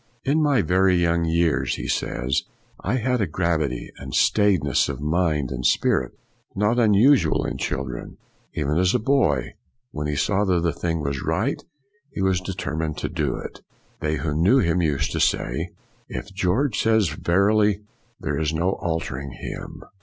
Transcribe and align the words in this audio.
"In 0.33 0.41
my 0.41 0.63
very 0.63 0.95
young 0.97 1.25
years," 1.25 1.75
he 1.75 1.87
says," 1.87 2.41
I 2.83 2.95
had 2.95 3.21
a 3.21 3.27
gravity 3.27 3.91
and 3.99 4.15
staidness 4.15 4.89
of 4.89 4.99
mind 4.99 5.51
and 5.51 5.63
spirit 5.63 6.13
not 6.55 6.79
usual 6.95 7.45
in 7.45 7.59
children.' 7.59 8.17
1 8.55 8.55
Even 8.55 8.77
as 8.79 8.95
a 8.95 8.99
boy, 8.99 9.53
when 9.91 10.07
he 10.07 10.15
saw 10.15 10.43
that 10.45 10.65
a 10.65 10.73
thing 10.73 11.01
was 11.03 11.21
right 11.21 11.63
he 12.09 12.19
was 12.23 12.41
determined 12.41 12.97
to 12.97 13.09
do 13.09 13.35
it. 13.35 13.61
They 13.99 14.15
who 14.15 14.33
knew 14.35 14.57
him 14.57 14.81
used 14.81 15.11
to 15.11 15.19
say," 15.19 15.69
If 16.09 16.33
George 16.33 16.81
says 16.81 17.09
verily, 17.09 17.81
there 18.19 18.39
is 18.39 18.51
no 18.55 18.71
altering 18.81 19.33
him.' 19.33 19.83